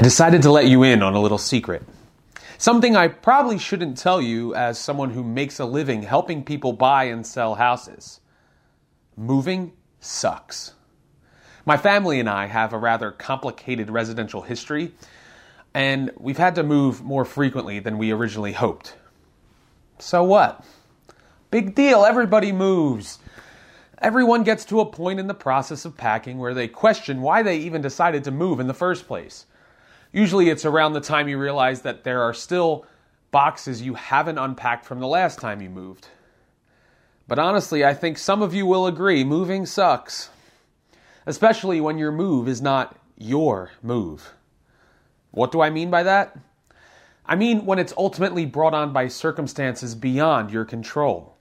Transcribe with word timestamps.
I 0.00 0.02
decided 0.02 0.40
to 0.44 0.50
let 0.50 0.66
you 0.66 0.82
in 0.82 1.02
on 1.02 1.12
a 1.12 1.20
little 1.20 1.36
secret. 1.36 1.82
Something 2.56 2.96
I 2.96 3.08
probably 3.08 3.58
shouldn't 3.58 3.98
tell 3.98 4.18
you 4.22 4.54
as 4.54 4.78
someone 4.78 5.10
who 5.10 5.22
makes 5.22 5.60
a 5.60 5.66
living 5.66 6.04
helping 6.04 6.42
people 6.42 6.72
buy 6.72 7.04
and 7.04 7.26
sell 7.26 7.56
houses. 7.56 8.20
Moving 9.14 9.74
sucks. 10.00 10.72
My 11.66 11.76
family 11.76 12.18
and 12.18 12.30
I 12.30 12.46
have 12.46 12.72
a 12.72 12.78
rather 12.78 13.10
complicated 13.10 13.90
residential 13.90 14.40
history, 14.40 14.92
and 15.74 16.10
we've 16.16 16.38
had 16.38 16.54
to 16.54 16.62
move 16.62 17.02
more 17.02 17.26
frequently 17.26 17.78
than 17.78 17.98
we 17.98 18.10
originally 18.10 18.52
hoped. 18.52 18.96
So 19.98 20.24
what? 20.24 20.64
Big 21.50 21.74
deal, 21.74 22.06
everybody 22.06 22.52
moves. 22.52 23.18
Everyone 23.98 24.44
gets 24.44 24.64
to 24.64 24.80
a 24.80 24.86
point 24.86 25.20
in 25.20 25.26
the 25.26 25.34
process 25.34 25.84
of 25.84 25.98
packing 25.98 26.38
where 26.38 26.54
they 26.54 26.68
question 26.68 27.20
why 27.20 27.42
they 27.42 27.58
even 27.58 27.82
decided 27.82 28.24
to 28.24 28.30
move 28.30 28.60
in 28.60 28.66
the 28.66 28.72
first 28.72 29.06
place. 29.06 29.44
Usually 30.12 30.48
it's 30.48 30.64
around 30.64 30.92
the 30.92 31.00
time 31.00 31.28
you 31.28 31.38
realize 31.38 31.82
that 31.82 32.04
there 32.04 32.22
are 32.22 32.34
still 32.34 32.86
boxes 33.30 33.82
you 33.82 33.94
haven't 33.94 34.38
unpacked 34.38 34.84
from 34.84 34.98
the 34.98 35.06
last 35.06 35.38
time 35.38 35.62
you 35.62 35.70
moved. 35.70 36.08
But 37.28 37.38
honestly, 37.38 37.84
I 37.84 37.94
think 37.94 38.18
some 38.18 38.42
of 38.42 38.54
you 38.54 38.66
will 38.66 38.86
agree 38.86 39.22
moving 39.22 39.66
sucks. 39.66 40.30
Especially 41.26 41.80
when 41.80 41.98
your 41.98 42.10
move 42.10 42.48
is 42.48 42.60
not 42.60 42.96
your 43.16 43.70
move. 43.82 44.32
What 45.30 45.52
do 45.52 45.60
I 45.60 45.70
mean 45.70 45.90
by 45.90 46.02
that? 46.02 46.36
I 47.24 47.36
mean 47.36 47.66
when 47.66 47.78
it's 47.78 47.94
ultimately 47.96 48.46
brought 48.46 48.74
on 48.74 48.92
by 48.92 49.06
circumstances 49.06 49.94
beyond 49.94 50.50
your 50.50 50.64
control. 50.64 51.36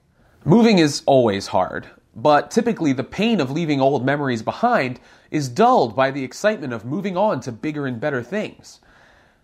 Moving 0.46 0.78
is 0.78 1.02
always 1.08 1.48
hard, 1.48 1.88
but 2.22 2.52
typically 2.52 2.94
the 2.94 3.04
pain 3.04 3.40
of 3.40 3.52
leaving 3.52 3.82
old 3.82 4.06
memories 4.06 4.42
behind 4.42 5.00
is 5.32 5.50
dulled 5.50 5.96
by 5.96 6.12
the 6.12 6.24
excitement 6.24 6.74
of 6.74 6.86
moving 6.86 7.16
on 7.16 7.40
to 7.42 7.52
bigger 7.52 7.86
and 7.86 8.00
better 8.00 8.24
things. 8.24 8.80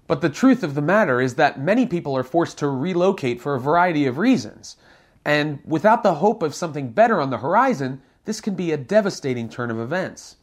But 0.07 0.21
the 0.21 0.29
truth 0.29 0.63
of 0.63 0.75
the 0.75 0.81
matter 0.81 1.19
is 1.19 1.35
that 1.35 1.59
many 1.59 1.85
people 1.85 2.15
are 2.15 2.23
forced 2.23 2.57
to 2.59 2.67
relocate 2.67 3.41
for 3.41 3.55
a 3.55 3.59
variety 3.59 4.05
of 4.05 4.17
reasons. 4.17 4.77
And 5.23 5.59
without 5.65 6.03
the 6.03 6.15
hope 6.15 6.43
of 6.43 6.53
something 6.53 6.91
better 6.91 7.19
on 7.19 7.31
the 7.31 7.39
horizon, 7.39 8.01
this 8.25 8.41
can 8.41 8.55
be 8.55 8.71
a 8.71 8.77
devastating 8.77 9.49
turn 9.49 9.71
of 9.71 9.79
events. 9.79 10.37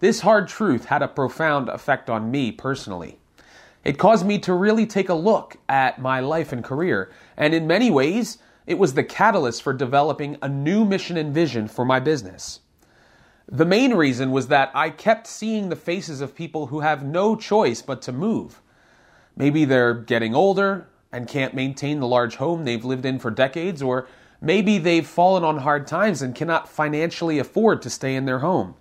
This 0.00 0.20
hard 0.20 0.48
truth 0.48 0.86
had 0.86 1.02
a 1.02 1.08
profound 1.08 1.68
effect 1.68 2.08
on 2.08 2.30
me 2.30 2.52
personally. 2.52 3.18
It 3.84 3.98
caused 3.98 4.26
me 4.26 4.38
to 4.40 4.54
really 4.54 4.86
take 4.86 5.08
a 5.08 5.14
look 5.14 5.56
at 5.68 6.00
my 6.00 6.20
life 6.20 6.52
and 6.52 6.64
career, 6.64 7.10
and 7.36 7.54
in 7.54 7.66
many 7.66 7.90
ways, 7.90 8.38
it 8.68 8.78
was 8.78 8.92
the 8.92 9.02
catalyst 9.02 9.62
for 9.62 9.72
developing 9.72 10.36
a 10.42 10.48
new 10.48 10.84
mission 10.84 11.16
and 11.16 11.32
vision 11.32 11.66
for 11.66 11.86
my 11.86 11.98
business. 11.98 12.60
The 13.50 13.64
main 13.64 13.94
reason 13.94 14.30
was 14.30 14.48
that 14.48 14.70
I 14.74 14.90
kept 14.90 15.26
seeing 15.26 15.70
the 15.70 15.74
faces 15.74 16.20
of 16.20 16.34
people 16.34 16.66
who 16.66 16.80
have 16.80 17.02
no 17.02 17.34
choice 17.34 17.80
but 17.80 18.02
to 18.02 18.12
move. 18.12 18.60
Maybe 19.34 19.64
they're 19.64 19.94
getting 19.94 20.34
older 20.34 20.86
and 21.10 21.26
can't 21.26 21.54
maintain 21.54 21.98
the 21.98 22.06
large 22.06 22.36
home 22.36 22.66
they've 22.66 22.84
lived 22.84 23.06
in 23.06 23.18
for 23.18 23.30
decades, 23.30 23.80
or 23.80 24.06
maybe 24.42 24.76
they've 24.76 25.06
fallen 25.06 25.44
on 25.44 25.56
hard 25.56 25.86
times 25.86 26.20
and 26.20 26.34
cannot 26.34 26.68
financially 26.68 27.38
afford 27.38 27.80
to 27.80 27.88
stay 27.88 28.14
in 28.14 28.26
their 28.26 28.40
home. 28.40 28.74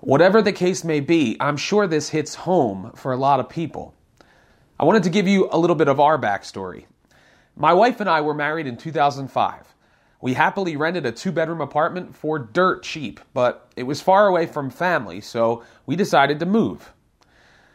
Whatever 0.00 0.42
the 0.42 0.52
case 0.52 0.84
may 0.84 1.00
be, 1.00 1.38
I'm 1.40 1.56
sure 1.56 1.86
this 1.86 2.10
hits 2.10 2.34
home 2.34 2.92
for 2.94 3.10
a 3.12 3.16
lot 3.16 3.40
of 3.40 3.48
people. 3.48 3.94
I 4.78 4.84
wanted 4.84 5.04
to 5.04 5.10
give 5.10 5.26
you 5.26 5.48
a 5.50 5.56
little 5.56 5.76
bit 5.76 5.88
of 5.88 5.98
our 5.98 6.18
backstory. 6.18 6.84
My 7.56 7.74
wife 7.74 8.00
and 8.00 8.08
I 8.08 8.20
were 8.22 8.34
married 8.34 8.66
in 8.66 8.76
2005. 8.76 9.74
We 10.22 10.34
happily 10.34 10.76
rented 10.76 11.04
a 11.04 11.12
two 11.12 11.32
bedroom 11.32 11.60
apartment 11.60 12.14
for 12.14 12.38
dirt 12.38 12.82
cheap, 12.82 13.20
but 13.34 13.68
it 13.76 13.82
was 13.82 14.00
far 14.00 14.26
away 14.26 14.46
from 14.46 14.70
family, 14.70 15.20
so 15.20 15.62
we 15.84 15.96
decided 15.96 16.38
to 16.40 16.46
move. 16.46 16.92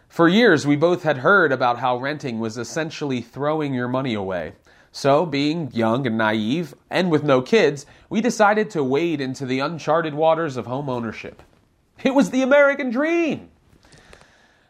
For 0.07 0.27
years, 0.27 0.65
we 0.65 0.77
both 0.77 1.03
had 1.03 1.17
heard 1.17 1.51
about 1.51 1.79
how 1.79 1.97
renting 1.97 2.39
was 2.39 2.57
essentially 2.57 3.21
throwing 3.21 3.73
your 3.73 3.89
money 3.89 4.13
away. 4.13 4.53
So, 4.91 5.25
being 5.25 5.69
young 5.73 6.07
and 6.07 6.17
naive, 6.17 6.73
and 6.89 7.11
with 7.11 7.23
no 7.23 7.41
kids, 7.41 7.85
we 8.09 8.21
decided 8.21 8.69
to 8.71 8.83
wade 8.83 9.21
into 9.21 9.45
the 9.45 9.59
uncharted 9.59 10.13
waters 10.13 10.57
of 10.57 10.65
home 10.65 10.89
ownership. 10.89 11.43
It 12.03 12.15
was 12.15 12.31
the 12.31 12.41
American 12.41 12.89
dream! 12.89 13.49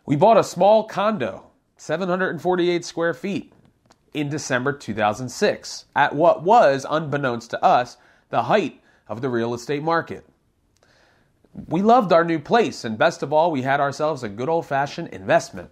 We 0.06 0.16
bought 0.16 0.38
a 0.38 0.44
small 0.44 0.86
condo, 0.86 1.52
748 1.78 2.84
square 2.84 3.14
feet, 3.14 3.54
in 4.18 4.30
December 4.30 4.74
2006 4.74 5.86
at 5.96 6.16
what 6.16 6.44
was, 6.44 6.86
unbeknownst 6.90 7.52
to 7.52 7.64
us, 7.64 7.98
the 8.30 8.44
height 8.44 8.82
of 9.08 9.22
the 9.22 9.30
real 9.30 9.54
estate 9.54 9.84
market. 9.84 10.26
We 11.68 11.82
loved 11.82 12.12
our 12.12 12.24
new 12.24 12.40
place, 12.40 12.84
and 12.84 12.98
best 12.98 13.24
of 13.24 13.32
all, 13.32 13.52
we 13.52 13.62
had 13.62 13.80
ourselves 13.80 14.24
a 14.24 14.30
good 14.30 14.50
old 14.50 14.66
fashioned 14.66 15.10
investment. 15.10 15.70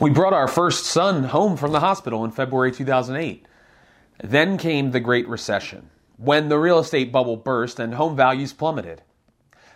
We 0.00 0.10
brought 0.10 0.32
our 0.32 0.48
first 0.48 0.86
son 0.86 1.24
home 1.24 1.56
from 1.56 1.72
the 1.72 1.80
hospital 1.80 2.24
in 2.24 2.30
February 2.30 2.72
2008. 2.72 3.46
Then 4.22 4.56
came 4.58 4.90
the 4.90 5.00
Great 5.00 5.28
Recession, 5.28 5.90
when 6.16 6.48
the 6.48 6.58
real 6.58 6.78
estate 6.78 7.12
bubble 7.12 7.36
burst 7.36 7.78
and 7.78 7.94
home 7.94 8.16
values 8.16 8.52
plummeted. 8.52 9.02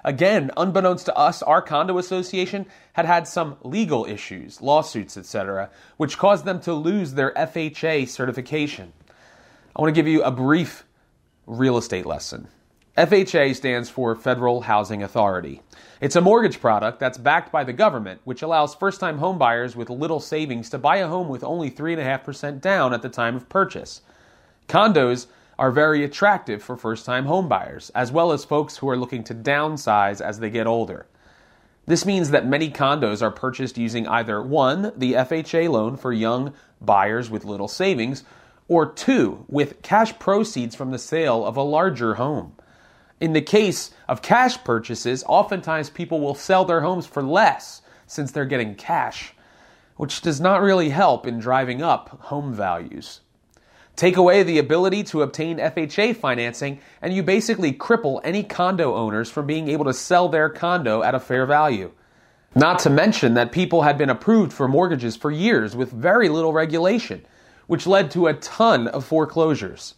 Again, 0.04 0.50
unbeknownst 0.56 1.06
to 1.06 1.16
us, 1.16 1.42
our 1.42 1.60
condo 1.60 1.98
association 1.98 2.66
had 2.94 3.04
had 3.04 3.28
some 3.28 3.56
legal 3.62 4.06
issues, 4.06 4.60
lawsuits, 4.62 5.16
etc., 5.16 5.70
which 5.96 6.18
caused 6.18 6.44
them 6.44 6.60
to 6.60 6.72
lose 6.72 7.14
their 7.14 7.32
FHA 7.34 8.08
certification. 8.08 8.92
I 9.76 9.80
want 9.80 9.94
to 9.94 9.98
give 9.98 10.08
you 10.08 10.22
a 10.22 10.30
brief 10.30 10.84
real 11.46 11.76
estate 11.76 12.06
lesson. 12.06 12.48
FHA 12.96 13.54
stands 13.54 13.88
for 13.88 14.16
Federal 14.16 14.62
Housing 14.62 15.02
Authority. 15.02 15.62
It's 16.00 16.16
a 16.16 16.20
mortgage 16.20 16.60
product 16.60 16.98
that's 16.98 17.18
backed 17.18 17.52
by 17.52 17.64
the 17.64 17.72
government, 17.72 18.20
which 18.24 18.42
allows 18.42 18.74
first 18.74 19.00
time 19.00 19.18
homebuyers 19.18 19.76
with 19.76 19.90
little 19.90 20.20
savings 20.20 20.70
to 20.70 20.78
buy 20.78 20.96
a 20.96 21.08
home 21.08 21.28
with 21.28 21.44
only 21.44 21.70
3.5% 21.70 22.60
down 22.60 22.92
at 22.92 23.02
the 23.02 23.08
time 23.08 23.36
of 23.36 23.48
purchase. 23.48 24.02
Condos 24.68 25.26
are 25.60 25.70
very 25.70 26.02
attractive 26.02 26.62
for 26.62 26.74
first 26.74 27.04
time 27.04 27.26
homebuyers, 27.26 27.90
as 27.94 28.10
well 28.10 28.32
as 28.32 28.46
folks 28.46 28.78
who 28.78 28.88
are 28.88 28.96
looking 28.96 29.22
to 29.22 29.34
downsize 29.34 30.18
as 30.22 30.40
they 30.40 30.48
get 30.48 30.66
older. 30.66 31.06
This 31.84 32.06
means 32.06 32.30
that 32.30 32.46
many 32.46 32.70
condos 32.70 33.20
are 33.20 33.30
purchased 33.30 33.76
using 33.76 34.08
either 34.08 34.40
one, 34.42 34.90
the 34.96 35.12
FHA 35.12 35.68
loan 35.68 35.98
for 35.98 36.14
young 36.14 36.54
buyers 36.80 37.28
with 37.28 37.44
little 37.44 37.68
savings, 37.68 38.24
or 38.68 38.90
two, 38.90 39.44
with 39.48 39.82
cash 39.82 40.18
proceeds 40.18 40.74
from 40.74 40.92
the 40.92 40.98
sale 40.98 41.44
of 41.44 41.58
a 41.58 41.62
larger 41.62 42.14
home. 42.14 42.54
In 43.20 43.34
the 43.34 43.42
case 43.42 43.90
of 44.08 44.22
cash 44.22 44.64
purchases, 44.64 45.22
oftentimes 45.26 45.90
people 45.90 46.20
will 46.20 46.34
sell 46.34 46.64
their 46.64 46.80
homes 46.80 47.04
for 47.04 47.22
less 47.22 47.82
since 48.06 48.32
they're 48.32 48.46
getting 48.46 48.76
cash, 48.76 49.34
which 49.96 50.22
does 50.22 50.40
not 50.40 50.62
really 50.62 50.88
help 50.88 51.26
in 51.26 51.38
driving 51.38 51.82
up 51.82 52.18
home 52.22 52.54
values. 52.54 53.20
Take 54.00 54.16
away 54.16 54.42
the 54.42 54.56
ability 54.56 55.02
to 55.02 55.20
obtain 55.20 55.58
FHA 55.58 56.16
financing, 56.16 56.80
and 57.02 57.12
you 57.12 57.22
basically 57.22 57.70
cripple 57.70 58.18
any 58.24 58.42
condo 58.42 58.94
owners 58.94 59.30
from 59.30 59.46
being 59.46 59.68
able 59.68 59.84
to 59.84 59.92
sell 59.92 60.30
their 60.30 60.48
condo 60.48 61.02
at 61.02 61.14
a 61.14 61.20
fair 61.20 61.44
value. 61.44 61.92
Not 62.54 62.78
to 62.78 62.88
mention 62.88 63.34
that 63.34 63.52
people 63.52 63.82
had 63.82 63.98
been 63.98 64.08
approved 64.08 64.54
for 64.54 64.66
mortgages 64.66 65.16
for 65.16 65.30
years 65.30 65.76
with 65.76 65.92
very 65.92 66.30
little 66.30 66.54
regulation, 66.54 67.26
which 67.66 67.86
led 67.86 68.10
to 68.12 68.28
a 68.28 68.32
ton 68.32 68.88
of 68.88 69.04
foreclosures. 69.04 69.96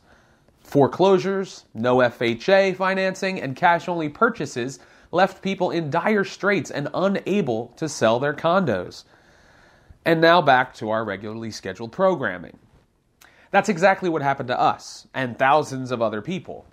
Foreclosures, 0.58 1.66
no 1.72 1.98
FHA 1.98 2.74
financing, 2.74 3.40
and 3.40 3.54
cash 3.54 3.88
only 3.88 4.08
purchases 4.08 4.80
left 5.12 5.42
people 5.42 5.70
in 5.70 5.90
dire 5.90 6.24
straits 6.24 6.72
and 6.72 6.88
unable 6.92 7.68
to 7.76 7.88
sell 7.88 8.18
their 8.18 8.34
condos. 8.34 9.04
And 10.04 10.20
now 10.20 10.42
back 10.42 10.74
to 10.78 10.90
our 10.90 11.04
regularly 11.04 11.52
scheduled 11.52 11.92
programming. 11.92 12.58
That's 13.52 13.68
exactly 13.68 14.08
what 14.08 14.22
happened 14.22 14.48
to 14.48 14.58
us 14.58 15.06
and 15.14 15.38
thousands 15.38 15.92
of 15.92 16.02
other 16.02 16.22
people. 16.22 16.66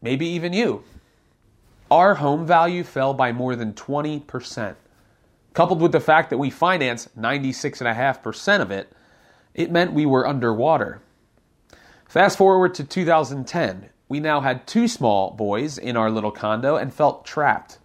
Maybe 0.00 0.26
even 0.26 0.52
you. 0.52 0.82
Our 1.90 2.16
home 2.16 2.46
value 2.46 2.82
fell 2.82 3.14
by 3.14 3.30
more 3.30 3.54
than 3.54 3.74
20%. 3.74 4.74
Coupled 5.52 5.80
with 5.82 5.92
the 5.92 6.00
fact 6.00 6.30
that 6.30 6.38
we 6.38 6.50
financed 6.50 7.18
96.5% 7.18 8.60
of 8.60 8.70
it, 8.70 8.90
it 9.54 9.70
meant 9.70 9.92
we 9.92 10.06
were 10.06 10.26
underwater. 10.26 11.02
Fast 12.08 12.38
forward 12.38 12.74
to 12.74 12.84
2010, 12.84 13.90
we 14.08 14.18
now 14.18 14.40
had 14.40 14.66
two 14.66 14.88
small 14.88 15.32
boys 15.32 15.76
in 15.76 15.96
our 15.96 16.10
little 16.10 16.30
condo 16.30 16.76
and 16.76 16.92
felt 16.92 17.26
trapped. 17.26 17.78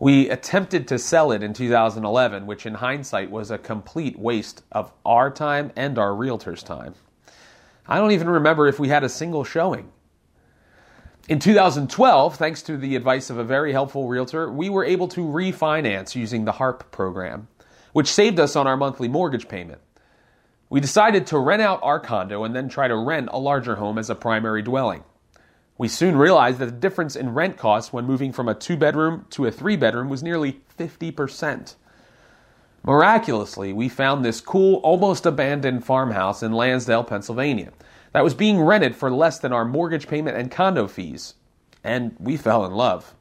We 0.00 0.30
attempted 0.30 0.88
to 0.88 0.98
sell 0.98 1.32
it 1.32 1.42
in 1.42 1.52
2011, 1.52 2.46
which 2.46 2.64
in 2.64 2.74
hindsight 2.74 3.30
was 3.30 3.50
a 3.50 3.58
complete 3.58 4.18
waste 4.18 4.62
of 4.72 4.90
our 5.04 5.30
time 5.30 5.72
and 5.76 5.98
our 5.98 6.14
realtor's 6.14 6.62
time. 6.62 6.94
I 7.88 7.98
don't 7.98 8.12
even 8.12 8.28
remember 8.28 8.66
if 8.66 8.78
we 8.78 8.88
had 8.88 9.04
a 9.04 9.08
single 9.08 9.44
showing. 9.44 9.90
In 11.28 11.38
2012, 11.40 12.36
thanks 12.36 12.62
to 12.62 12.76
the 12.76 12.94
advice 12.94 13.30
of 13.30 13.38
a 13.38 13.44
very 13.44 13.72
helpful 13.72 14.08
realtor, 14.08 14.50
we 14.50 14.68
were 14.68 14.84
able 14.84 15.08
to 15.08 15.20
refinance 15.20 16.14
using 16.14 16.44
the 16.44 16.52
HARP 16.52 16.92
program, 16.92 17.48
which 17.92 18.06
saved 18.06 18.38
us 18.38 18.54
on 18.54 18.66
our 18.66 18.76
monthly 18.76 19.08
mortgage 19.08 19.48
payment. 19.48 19.80
We 20.68 20.80
decided 20.80 21.26
to 21.28 21.38
rent 21.38 21.62
out 21.62 21.80
our 21.82 22.00
condo 22.00 22.44
and 22.44 22.54
then 22.54 22.68
try 22.68 22.88
to 22.88 22.96
rent 22.96 23.28
a 23.32 23.38
larger 23.38 23.76
home 23.76 23.98
as 23.98 24.10
a 24.10 24.14
primary 24.14 24.62
dwelling. 24.62 25.04
We 25.78 25.88
soon 25.88 26.16
realized 26.16 26.58
that 26.58 26.66
the 26.66 26.72
difference 26.72 27.16
in 27.16 27.34
rent 27.34 27.56
costs 27.56 27.92
when 27.92 28.04
moving 28.04 28.32
from 28.32 28.48
a 28.48 28.54
two 28.54 28.76
bedroom 28.76 29.26
to 29.30 29.46
a 29.46 29.50
three 29.50 29.76
bedroom 29.76 30.08
was 30.08 30.22
nearly 30.22 30.60
50%. 30.78 31.74
Miraculously, 32.84 33.72
we 33.72 33.88
found 33.88 34.24
this 34.24 34.40
cool, 34.40 34.76
almost 34.76 35.26
abandoned 35.26 35.84
farmhouse 35.84 36.42
in 36.42 36.52
Lansdale, 36.52 37.04
Pennsylvania, 37.04 37.72
that 38.12 38.24
was 38.24 38.34
being 38.34 38.60
rented 38.60 38.94
for 38.94 39.10
less 39.10 39.38
than 39.38 39.52
our 39.52 39.64
mortgage 39.64 40.06
payment 40.06 40.36
and 40.36 40.50
condo 40.50 40.86
fees. 40.86 41.34
And 41.82 42.14
we 42.18 42.36
fell 42.36 42.64
in 42.64 42.72
love. 42.72 43.14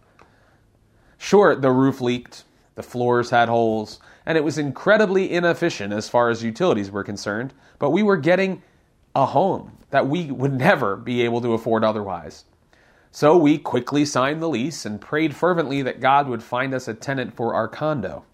Sure, 1.17 1.55
the 1.55 1.71
roof 1.71 2.01
leaked, 2.01 2.43
the 2.75 2.83
floors 2.83 3.29
had 3.29 3.49
holes, 3.49 3.99
and 4.25 4.37
it 4.37 4.43
was 4.43 4.57
incredibly 4.57 5.31
inefficient 5.31 5.93
as 5.93 6.09
far 6.09 6.29
as 6.29 6.43
utilities 6.43 6.91
were 6.91 7.03
concerned, 7.03 7.53
but 7.79 7.91
we 7.91 8.03
were 8.03 8.17
getting 8.17 8.61
a 9.15 9.25
home 9.25 9.77
that 9.91 10.07
we 10.07 10.29
would 10.29 10.53
never 10.53 10.95
be 10.95 11.21
able 11.21 11.41
to 11.41 11.53
afford 11.53 11.83
otherwise. 11.83 12.45
So 13.11 13.37
we 13.37 13.57
quickly 13.57 14.03
signed 14.03 14.41
the 14.41 14.49
lease 14.49 14.85
and 14.85 14.99
prayed 14.99 15.35
fervently 15.35 15.81
that 15.83 16.01
God 16.01 16.27
would 16.27 16.43
find 16.43 16.73
us 16.73 16.87
a 16.87 16.93
tenant 16.93 17.33
for 17.33 17.55
our 17.55 17.69
condo. 17.69 18.25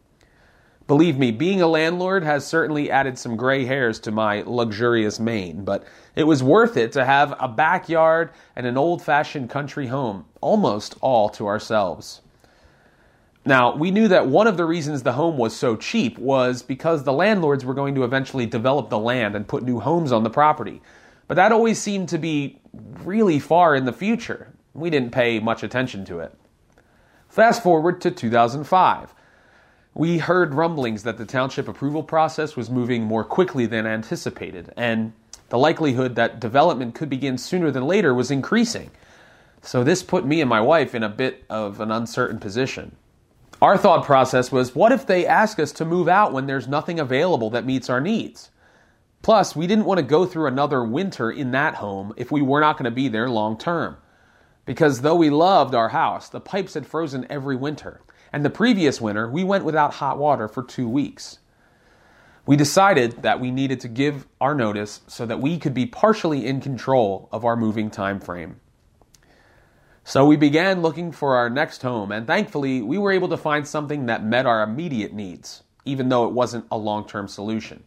Believe 0.87 1.17
me, 1.17 1.31
being 1.31 1.61
a 1.61 1.67
landlord 1.67 2.23
has 2.23 2.45
certainly 2.45 2.91
added 2.91 3.17
some 3.17 3.37
gray 3.37 3.65
hairs 3.65 3.99
to 4.01 4.11
my 4.11 4.43
luxurious 4.45 5.19
mane, 5.19 5.63
but 5.63 5.85
it 6.15 6.25
was 6.25 6.43
worth 6.43 6.75
it 6.75 6.91
to 6.93 7.05
have 7.05 7.33
a 7.39 7.47
backyard 7.47 8.31
and 8.55 8.65
an 8.65 8.77
old 8.77 9.01
fashioned 9.01 9.49
country 9.49 9.87
home, 9.87 10.25
almost 10.41 10.95
all 10.99 11.29
to 11.29 11.47
ourselves. 11.47 12.21
Now, 13.45 13.75
we 13.75 13.89
knew 13.89 14.07
that 14.07 14.27
one 14.27 14.47
of 14.47 14.57
the 14.57 14.65
reasons 14.65 15.01
the 15.01 15.13
home 15.13 15.37
was 15.37 15.55
so 15.55 15.75
cheap 15.75 16.17
was 16.19 16.61
because 16.61 17.03
the 17.03 17.13
landlords 17.13 17.65
were 17.65 17.73
going 17.73 17.95
to 17.95 18.03
eventually 18.03 18.45
develop 18.45 18.89
the 18.89 18.99
land 18.99 19.35
and 19.35 19.47
put 19.47 19.63
new 19.63 19.79
homes 19.79 20.11
on 20.11 20.23
the 20.23 20.29
property. 20.29 20.81
But 21.27 21.35
that 21.35 21.51
always 21.51 21.79
seemed 21.79 22.09
to 22.09 22.17
be 22.17 22.59
really 23.03 23.39
far 23.39 23.75
in 23.75 23.85
the 23.85 23.93
future. 23.93 24.53
We 24.73 24.89
didn't 24.89 25.11
pay 25.11 25.39
much 25.39 25.63
attention 25.63 26.05
to 26.05 26.19
it. 26.19 26.35
Fast 27.29 27.63
forward 27.63 28.01
to 28.01 28.11
2005. 28.11 29.15
We 29.93 30.19
heard 30.19 30.53
rumblings 30.53 31.03
that 31.03 31.17
the 31.17 31.25
township 31.25 31.67
approval 31.67 32.01
process 32.01 32.55
was 32.55 32.69
moving 32.69 33.03
more 33.03 33.25
quickly 33.25 33.65
than 33.65 33.85
anticipated, 33.85 34.73
and 34.77 35.11
the 35.49 35.57
likelihood 35.57 36.15
that 36.15 36.39
development 36.39 36.95
could 36.95 37.09
begin 37.09 37.37
sooner 37.37 37.71
than 37.71 37.85
later 37.85 38.13
was 38.13 38.31
increasing. 38.31 38.89
So 39.61 39.83
this 39.83 40.01
put 40.01 40.25
me 40.25 40.39
and 40.39 40.49
my 40.49 40.61
wife 40.61 40.95
in 40.95 41.03
a 41.03 41.09
bit 41.09 41.43
of 41.49 41.81
an 41.81 41.91
uncertain 41.91 42.39
position. 42.39 42.95
Our 43.61 43.77
thought 43.77 44.05
process 44.05 44.51
was 44.51 44.73
what 44.73 44.93
if 44.93 45.05
they 45.05 45.27
ask 45.27 45.59
us 45.59 45.71
to 45.73 45.85
move 45.85 46.07
out 46.07 46.33
when 46.33 46.47
there's 46.47 46.67
nothing 46.69 46.99
available 46.99 47.49
that 47.51 47.65
meets 47.65 47.89
our 47.89 48.01
needs? 48.01 48.49
Plus, 49.21 49.55
we 49.55 49.67
didn't 49.67 49.85
want 49.85 49.99
to 49.99 50.03
go 50.03 50.25
through 50.25 50.47
another 50.47 50.83
winter 50.83 51.29
in 51.29 51.51
that 51.51 51.75
home 51.75 52.13
if 52.17 52.31
we 52.31 52.41
were 52.41 52.59
not 52.61 52.77
going 52.77 52.85
to 52.85 52.91
be 52.91 53.07
there 53.07 53.29
long 53.29 53.57
term. 53.57 53.97
Because 54.65 55.01
though 55.01 55.15
we 55.15 55.29
loved 55.29 55.75
our 55.75 55.89
house, 55.89 56.29
the 56.29 56.39
pipes 56.39 56.73
had 56.73 56.87
frozen 56.87 57.27
every 57.29 57.55
winter, 57.55 58.01
and 58.33 58.45
the 58.45 58.49
previous 58.49 59.01
winter, 59.01 59.29
we 59.29 59.43
went 59.43 59.65
without 59.65 59.95
hot 59.95 60.17
water 60.17 60.47
for 60.47 60.63
two 60.63 60.87
weeks. 60.87 61.39
We 62.45 62.55
decided 62.55 63.21
that 63.21 63.39
we 63.39 63.51
needed 63.51 63.79
to 63.81 63.87
give 63.87 64.27
our 64.39 64.55
notice 64.55 65.01
so 65.07 65.25
that 65.25 65.39
we 65.39 65.57
could 65.59 65.73
be 65.73 65.85
partially 65.85 66.47
in 66.47 66.59
control 66.59 67.29
of 67.31 67.45
our 67.45 67.55
moving 67.55 67.91
time 67.91 68.19
frame. 68.19 68.59
So 70.03 70.25
we 70.25 70.35
began 70.35 70.81
looking 70.81 71.11
for 71.11 71.35
our 71.35 71.49
next 71.49 71.83
home, 71.83 72.11
and 72.11 72.25
thankfully, 72.25 72.81
we 72.81 72.97
were 72.97 73.11
able 73.11 73.29
to 73.29 73.37
find 73.37 73.67
something 73.67 74.07
that 74.07 74.25
met 74.25 74.47
our 74.47 74.63
immediate 74.63 75.13
needs, 75.13 75.61
even 75.85 76.09
though 76.09 76.25
it 76.25 76.33
wasn't 76.33 76.65
a 76.71 76.77
long 76.77 77.07
term 77.07 77.27
solution. 77.27 77.83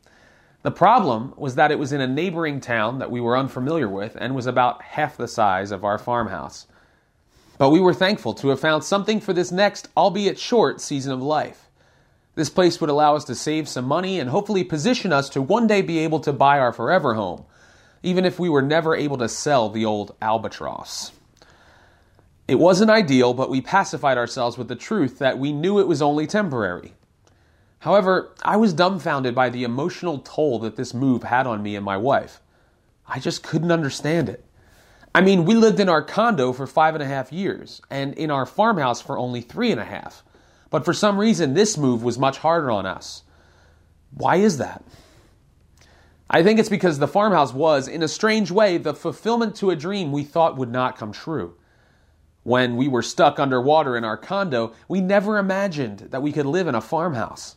The 0.62 0.70
problem 0.70 1.34
was 1.36 1.56
that 1.56 1.72
it 1.72 1.78
was 1.78 1.92
in 1.92 2.00
a 2.00 2.06
neighboring 2.06 2.60
town 2.60 3.00
that 3.00 3.10
we 3.10 3.20
were 3.20 3.36
unfamiliar 3.36 3.88
with 3.88 4.16
and 4.18 4.34
was 4.34 4.46
about 4.46 4.80
half 4.82 5.16
the 5.16 5.28
size 5.28 5.72
of 5.72 5.84
our 5.84 5.98
farmhouse. 5.98 6.66
But 7.56 7.70
we 7.70 7.80
were 7.80 7.94
thankful 7.94 8.34
to 8.34 8.48
have 8.48 8.60
found 8.60 8.84
something 8.84 9.20
for 9.20 9.32
this 9.32 9.52
next, 9.52 9.88
albeit 9.96 10.38
short, 10.38 10.80
season 10.80 11.12
of 11.12 11.22
life. 11.22 11.68
This 12.34 12.50
place 12.50 12.80
would 12.80 12.90
allow 12.90 13.14
us 13.14 13.24
to 13.24 13.34
save 13.34 13.68
some 13.68 13.84
money 13.84 14.18
and 14.18 14.30
hopefully 14.30 14.64
position 14.64 15.12
us 15.12 15.28
to 15.30 15.42
one 15.42 15.68
day 15.68 15.82
be 15.82 16.00
able 16.00 16.20
to 16.20 16.32
buy 16.32 16.58
our 16.58 16.72
forever 16.72 17.14
home, 17.14 17.44
even 18.02 18.24
if 18.24 18.40
we 18.40 18.48
were 18.48 18.62
never 18.62 18.96
able 18.96 19.18
to 19.18 19.28
sell 19.28 19.68
the 19.68 19.84
old 19.84 20.16
albatross. 20.20 21.12
It 22.48 22.56
wasn't 22.56 22.90
ideal, 22.90 23.34
but 23.34 23.50
we 23.50 23.60
pacified 23.60 24.18
ourselves 24.18 24.58
with 24.58 24.68
the 24.68 24.76
truth 24.76 25.18
that 25.20 25.38
we 25.38 25.52
knew 25.52 25.78
it 25.78 25.88
was 25.88 26.02
only 26.02 26.26
temporary. 26.26 26.92
However, 27.78 28.34
I 28.42 28.56
was 28.56 28.72
dumbfounded 28.72 29.34
by 29.34 29.48
the 29.48 29.64
emotional 29.64 30.18
toll 30.18 30.58
that 30.60 30.76
this 30.76 30.92
move 30.92 31.22
had 31.22 31.46
on 31.46 31.62
me 31.62 31.76
and 31.76 31.84
my 31.84 31.96
wife. 31.96 32.40
I 33.06 33.18
just 33.20 33.42
couldn't 33.42 33.70
understand 33.70 34.28
it. 34.28 34.44
I 35.16 35.20
mean, 35.20 35.44
we 35.44 35.54
lived 35.54 35.78
in 35.78 35.88
our 35.88 36.02
condo 36.02 36.52
for 36.52 36.66
five 36.66 36.94
and 36.94 37.02
a 37.02 37.06
half 37.06 37.32
years 37.32 37.80
and 37.88 38.14
in 38.14 38.32
our 38.32 38.44
farmhouse 38.44 39.00
for 39.00 39.16
only 39.16 39.42
three 39.42 39.70
and 39.70 39.80
a 39.80 39.84
half. 39.84 40.24
But 40.70 40.84
for 40.84 40.92
some 40.92 41.18
reason, 41.18 41.54
this 41.54 41.78
move 41.78 42.02
was 42.02 42.18
much 42.18 42.38
harder 42.38 42.68
on 42.68 42.84
us. 42.84 43.22
Why 44.12 44.36
is 44.36 44.58
that? 44.58 44.82
I 46.28 46.42
think 46.42 46.58
it's 46.58 46.68
because 46.68 46.98
the 46.98 47.06
farmhouse 47.06 47.52
was, 47.54 47.86
in 47.86 48.02
a 48.02 48.08
strange 48.08 48.50
way, 48.50 48.76
the 48.76 48.92
fulfillment 48.92 49.54
to 49.56 49.70
a 49.70 49.76
dream 49.76 50.10
we 50.10 50.24
thought 50.24 50.56
would 50.56 50.72
not 50.72 50.98
come 50.98 51.12
true. 51.12 51.54
When 52.42 52.76
we 52.76 52.88
were 52.88 53.02
stuck 53.02 53.38
underwater 53.38 53.96
in 53.96 54.04
our 54.04 54.16
condo, 54.16 54.72
we 54.88 55.00
never 55.00 55.38
imagined 55.38 56.08
that 56.10 56.22
we 56.22 56.32
could 56.32 56.46
live 56.46 56.66
in 56.66 56.74
a 56.74 56.80
farmhouse. 56.80 57.54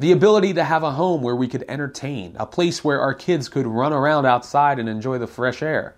The 0.00 0.10
ability 0.10 0.54
to 0.54 0.64
have 0.64 0.82
a 0.82 0.90
home 0.92 1.22
where 1.22 1.36
we 1.36 1.46
could 1.46 1.64
entertain, 1.68 2.34
a 2.40 2.46
place 2.46 2.82
where 2.82 3.00
our 3.00 3.14
kids 3.14 3.48
could 3.48 3.66
run 3.66 3.92
around 3.92 4.26
outside 4.26 4.80
and 4.80 4.88
enjoy 4.88 5.18
the 5.18 5.28
fresh 5.28 5.62
air 5.62 5.94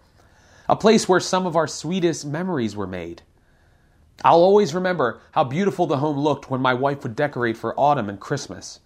a 0.68 0.76
place 0.76 1.08
where 1.08 1.20
some 1.20 1.46
of 1.46 1.56
our 1.56 1.66
sweetest 1.66 2.24
memories 2.24 2.76
were 2.76 2.86
made. 2.86 3.22
I'll 4.24 4.42
always 4.42 4.74
remember 4.74 5.20
how 5.32 5.44
beautiful 5.44 5.86
the 5.86 5.98
home 5.98 6.18
looked 6.18 6.50
when 6.50 6.60
my 6.60 6.74
wife 6.74 7.02
would 7.02 7.16
decorate 7.16 7.56
for 7.56 7.78
autumn 7.78 8.08
and 8.08 8.20
Christmas. 8.20 8.80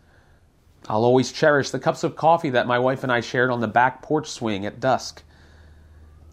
I'll 0.88 1.04
always 1.04 1.32
cherish 1.32 1.70
the 1.70 1.78
cups 1.78 2.02
of 2.02 2.16
coffee 2.16 2.50
that 2.50 2.66
my 2.66 2.78
wife 2.78 3.02
and 3.02 3.12
I 3.12 3.20
shared 3.20 3.50
on 3.50 3.60
the 3.60 3.68
back 3.68 4.02
porch 4.02 4.28
swing 4.30 4.64
at 4.64 4.80
dusk. 4.80 5.22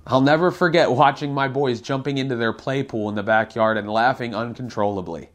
I'll 0.07 0.21
never 0.21 0.51
forget 0.51 0.91
watching 0.91 1.33
my 1.33 1.47
boys 1.47 1.81
jumping 1.81 2.17
into 2.17 2.35
their 2.35 2.53
play 2.53 2.83
pool 2.83 3.09
in 3.09 3.15
the 3.15 3.23
backyard 3.23 3.77
and 3.77 3.89
laughing 3.89 4.35
uncontrollably. 4.35 5.29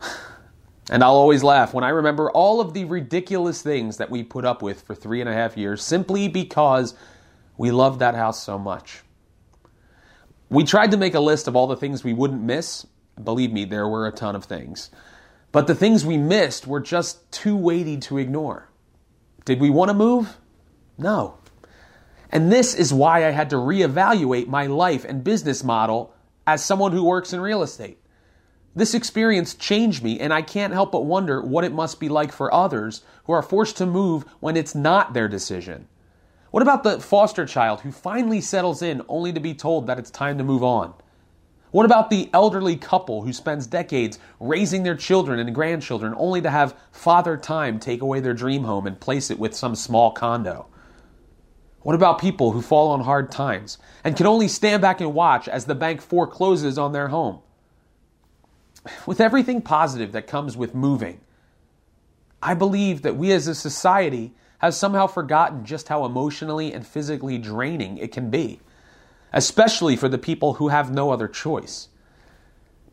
and 0.90 1.02
I'll 1.02 1.16
always 1.16 1.42
laugh 1.42 1.74
when 1.74 1.84
I 1.84 1.90
remember 1.90 2.30
all 2.30 2.60
of 2.60 2.72
the 2.72 2.84
ridiculous 2.84 3.62
things 3.62 3.96
that 3.96 4.10
we 4.10 4.22
put 4.22 4.44
up 4.44 4.62
with 4.62 4.82
for 4.82 4.94
three 4.94 5.20
and 5.20 5.28
a 5.28 5.34
half 5.34 5.56
years 5.56 5.82
simply 5.82 6.28
because 6.28 6.94
we 7.58 7.70
loved 7.70 7.98
that 7.98 8.14
house 8.14 8.42
so 8.42 8.58
much. 8.58 9.02
We 10.52 10.64
tried 10.64 10.90
to 10.90 10.98
make 10.98 11.14
a 11.14 11.20
list 11.20 11.48
of 11.48 11.56
all 11.56 11.66
the 11.66 11.78
things 11.78 12.04
we 12.04 12.12
wouldn't 12.12 12.42
miss. 12.42 12.86
Believe 13.24 13.50
me, 13.50 13.64
there 13.64 13.88
were 13.88 14.06
a 14.06 14.12
ton 14.12 14.36
of 14.36 14.44
things. 14.44 14.90
But 15.50 15.66
the 15.66 15.74
things 15.74 16.04
we 16.04 16.18
missed 16.18 16.66
were 16.66 16.78
just 16.78 17.32
too 17.32 17.56
weighty 17.56 17.96
to 18.00 18.18
ignore. 18.18 18.68
Did 19.46 19.60
we 19.60 19.70
want 19.70 19.88
to 19.88 19.94
move? 19.94 20.36
No. 20.98 21.38
And 22.28 22.52
this 22.52 22.74
is 22.74 22.92
why 22.92 23.26
I 23.26 23.30
had 23.30 23.48
to 23.50 23.56
reevaluate 23.56 24.46
my 24.46 24.66
life 24.66 25.06
and 25.06 25.24
business 25.24 25.64
model 25.64 26.14
as 26.46 26.62
someone 26.62 26.92
who 26.92 27.04
works 27.04 27.32
in 27.32 27.40
real 27.40 27.62
estate. 27.62 27.98
This 28.76 28.92
experience 28.92 29.54
changed 29.54 30.04
me, 30.04 30.20
and 30.20 30.34
I 30.34 30.42
can't 30.42 30.74
help 30.74 30.92
but 30.92 31.06
wonder 31.06 31.40
what 31.40 31.64
it 31.64 31.72
must 31.72 31.98
be 31.98 32.10
like 32.10 32.30
for 32.30 32.52
others 32.52 33.00
who 33.24 33.32
are 33.32 33.42
forced 33.42 33.78
to 33.78 33.86
move 33.86 34.26
when 34.40 34.58
it's 34.58 34.74
not 34.74 35.14
their 35.14 35.28
decision. 35.28 35.88
What 36.52 36.62
about 36.62 36.84
the 36.84 37.00
foster 37.00 37.46
child 37.46 37.80
who 37.80 37.90
finally 37.90 38.42
settles 38.42 38.82
in 38.82 39.00
only 39.08 39.32
to 39.32 39.40
be 39.40 39.54
told 39.54 39.86
that 39.86 39.98
it's 39.98 40.10
time 40.10 40.36
to 40.36 40.44
move 40.44 40.62
on? 40.62 40.92
What 41.70 41.86
about 41.86 42.10
the 42.10 42.28
elderly 42.34 42.76
couple 42.76 43.22
who 43.22 43.32
spends 43.32 43.66
decades 43.66 44.18
raising 44.38 44.82
their 44.82 44.94
children 44.94 45.40
and 45.40 45.54
grandchildren 45.54 46.12
only 46.18 46.42
to 46.42 46.50
have 46.50 46.78
father 46.90 47.38
time 47.38 47.80
take 47.80 48.02
away 48.02 48.20
their 48.20 48.34
dream 48.34 48.64
home 48.64 48.86
and 48.86 49.00
place 49.00 49.30
it 49.30 49.38
with 49.38 49.54
some 49.54 49.74
small 49.74 50.10
condo? 50.10 50.66
What 51.80 51.94
about 51.94 52.20
people 52.20 52.52
who 52.52 52.60
fall 52.60 52.90
on 52.90 53.00
hard 53.00 53.32
times 53.32 53.78
and 54.04 54.14
can 54.14 54.26
only 54.26 54.46
stand 54.46 54.82
back 54.82 55.00
and 55.00 55.14
watch 55.14 55.48
as 55.48 55.64
the 55.64 55.74
bank 55.74 56.02
forecloses 56.02 56.76
on 56.76 56.92
their 56.92 57.08
home? 57.08 57.38
With 59.06 59.22
everything 59.22 59.62
positive 59.62 60.12
that 60.12 60.26
comes 60.26 60.54
with 60.54 60.74
moving, 60.74 61.22
I 62.42 62.52
believe 62.52 63.00
that 63.02 63.16
we 63.16 63.32
as 63.32 63.48
a 63.48 63.54
society 63.54 64.34
has 64.62 64.78
somehow 64.78 65.08
forgotten 65.08 65.64
just 65.64 65.88
how 65.88 66.04
emotionally 66.04 66.72
and 66.72 66.86
physically 66.86 67.36
draining 67.36 67.98
it 67.98 68.12
can 68.12 68.30
be, 68.30 68.60
especially 69.32 69.96
for 69.96 70.08
the 70.08 70.18
people 70.18 70.54
who 70.54 70.68
have 70.68 70.94
no 70.94 71.10
other 71.10 71.26
choice. 71.26 71.88